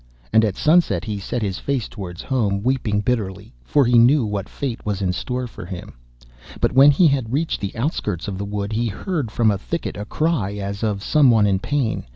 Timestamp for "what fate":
4.25-4.83